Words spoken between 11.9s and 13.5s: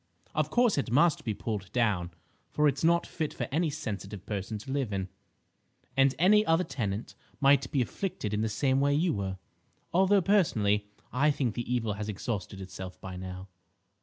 has exhausted itself by now."